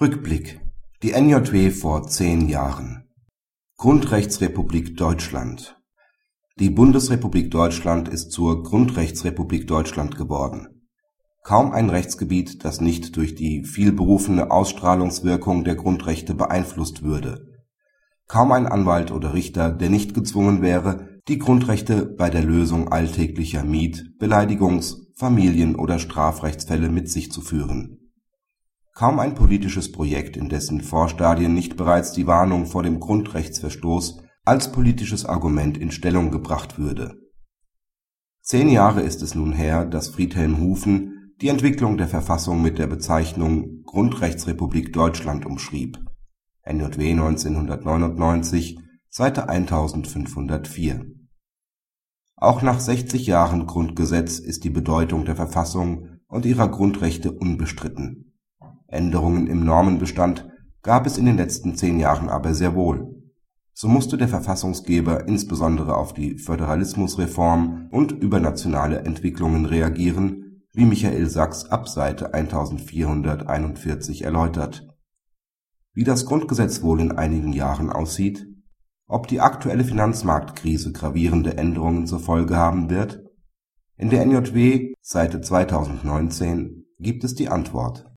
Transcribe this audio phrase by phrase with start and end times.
[0.00, 0.60] Rückblick
[1.02, 3.08] Die NJW vor zehn Jahren
[3.78, 5.76] Grundrechtsrepublik Deutschland
[6.60, 10.86] Die Bundesrepublik Deutschland ist zur Grundrechtsrepublik Deutschland geworden.
[11.42, 17.48] Kaum ein Rechtsgebiet, das nicht durch die vielberufene Ausstrahlungswirkung der Grundrechte beeinflusst würde.
[18.28, 23.64] Kaum ein Anwalt oder Richter, der nicht gezwungen wäre, die Grundrechte bei der Lösung alltäglicher
[23.64, 28.07] Miet Beleidigungs Familien oder Strafrechtsfälle mit sich zu führen.
[28.98, 34.72] Kaum ein politisches Projekt, in dessen Vorstadien nicht bereits die Warnung vor dem Grundrechtsverstoß als
[34.72, 37.16] politisches Argument in Stellung gebracht würde.
[38.42, 42.88] Zehn Jahre ist es nun her, dass Friedhelm Hufen die Entwicklung der Verfassung mit der
[42.88, 46.00] Bezeichnung Grundrechtsrepublik Deutschland umschrieb
[46.66, 51.06] (NJW 1999, Seite 1504).
[52.34, 58.27] Auch nach 60 Jahren Grundgesetz ist die Bedeutung der Verfassung und ihrer Grundrechte unbestritten.
[58.88, 60.48] Änderungen im Normenbestand
[60.82, 63.14] gab es in den letzten zehn Jahren aber sehr wohl.
[63.74, 71.66] So musste der Verfassungsgeber insbesondere auf die Föderalismusreform und übernationale Entwicklungen reagieren, wie Michael Sachs
[71.66, 74.88] ab Seite 1441 erläutert.
[75.92, 78.46] Wie das Grundgesetz wohl in einigen Jahren aussieht,
[79.06, 83.24] ob die aktuelle Finanzmarktkrise gravierende Änderungen zur Folge haben wird?
[83.96, 88.06] In der NJW Seite 2019 gibt es die Antwort